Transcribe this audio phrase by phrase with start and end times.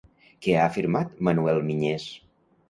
[0.45, 2.09] Què ha afirmat Manuel Miñés?